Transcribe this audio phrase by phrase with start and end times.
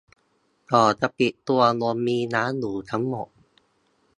[0.71, 3.27] ก่อนจะปิดตัวลงมีร้านอยู่ทั้งหมด